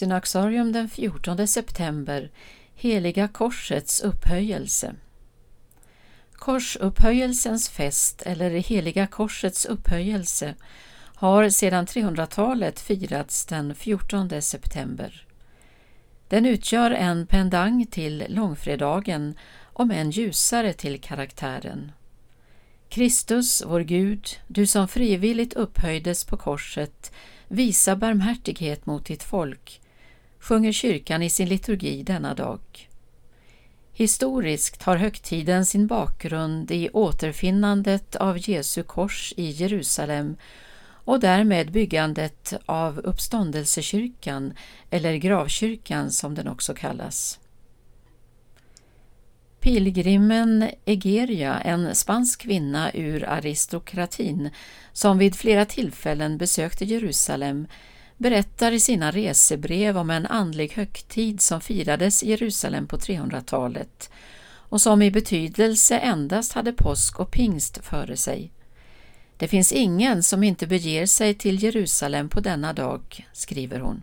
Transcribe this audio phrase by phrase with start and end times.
[0.00, 2.30] Synaxarium den 14 september
[2.74, 4.94] Heliga korsets upphöjelse
[6.32, 10.54] Korsupphöjelsens fest eller Heliga korsets upphöjelse
[11.14, 15.26] har sedan 300-talet firats den 14 september.
[16.28, 19.34] Den utgör en pendang till långfredagen,
[19.72, 21.92] om än ljusare till karaktären.
[22.88, 27.12] Kristus, vår Gud, du som frivilligt upphöjdes på korset,
[27.48, 29.80] visa barmhärtighet mot ditt folk,
[30.40, 32.60] sjunger kyrkan i sin liturgi denna dag.
[33.92, 40.36] Historiskt har högtiden sin bakgrund i återfinnandet av Jesu kors i Jerusalem
[41.04, 44.52] och därmed byggandet av uppståndelsekyrkan,
[44.90, 47.38] eller gravkyrkan som den också kallas.
[49.60, 54.50] Pilgrimen Egeria, en spansk kvinna ur aristokratin
[54.92, 57.66] som vid flera tillfällen besökte Jerusalem,
[58.20, 64.10] berättar i sina resebrev om en andlig högtid som firades i Jerusalem på 300-talet
[64.44, 68.52] och som i betydelse endast hade påsk och pingst före sig.
[69.36, 74.02] Det finns ingen som inte beger sig till Jerusalem på denna dag, skriver hon.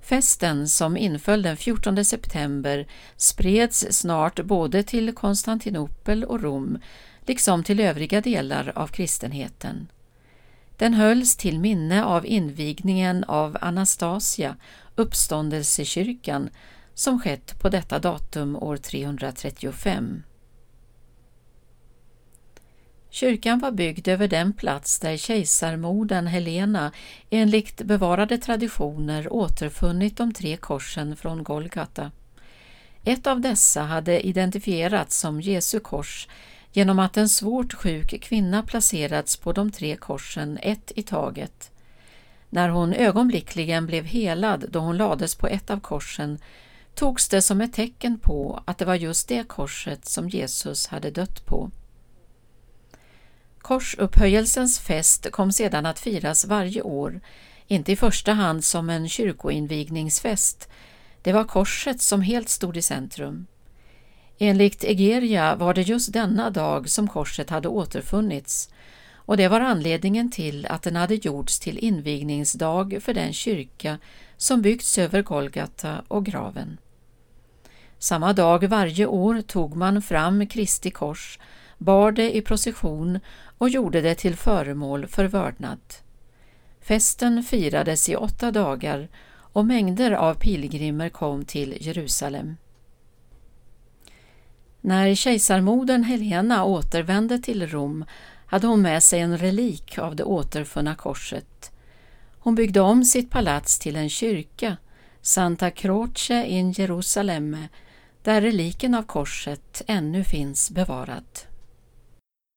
[0.00, 6.78] Festen som inföll den 14 september spreds snart både till Konstantinopel och Rom,
[7.26, 9.88] liksom till övriga delar av kristenheten.
[10.78, 14.56] Den hölls till minne av invigningen av Anastasia,
[14.94, 16.50] uppståndelsekyrkan,
[16.94, 20.22] som skett på detta datum år 335.
[23.10, 26.92] Kyrkan var byggd över den plats där kejsarmodern Helena
[27.30, 32.10] enligt bevarade traditioner återfunnit de tre korsen från Golgata.
[33.04, 36.28] Ett av dessa hade identifierats som Jesu kors
[36.72, 41.70] genom att en svårt sjuk kvinna placerats på de tre korsen, ett i taget.
[42.50, 46.38] När hon ögonblickligen blev helad då hon lades på ett av korsen
[46.94, 51.10] togs det som ett tecken på att det var just det korset som Jesus hade
[51.10, 51.70] dött på.
[53.58, 57.20] Korsupphöjelsens fest kom sedan att firas varje år,
[57.66, 60.68] inte i första hand som en kyrkoinvigningsfest.
[61.22, 63.46] Det var korset som helt stod i centrum.
[64.38, 68.70] Enligt Egeria var det just denna dag som korset hade återfunnits
[69.28, 73.98] och det var anledningen till att den hade gjorts till invigningsdag för den kyrka
[74.36, 76.78] som byggts över Golgata och graven.
[77.98, 81.38] Samma dag varje år tog man fram Kristi kors,
[81.78, 83.20] bar det i procession
[83.58, 85.80] och gjorde det till föremål för vördnad.
[86.80, 92.56] Festen firades i åtta dagar och mängder av pilgrimer kom till Jerusalem.
[94.80, 98.04] När kejsarmodern Helena återvände till Rom
[98.46, 101.72] hade hon med sig en relik av det återfunna korset.
[102.38, 104.76] Hon byggde om sitt palats till en kyrka,
[105.22, 107.56] Santa Croce in Jerusalem,
[108.22, 111.24] där reliken av korset ännu finns bevarad.